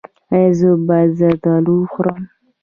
[0.33, 2.21] ایا زه باید زردالو وخورم؟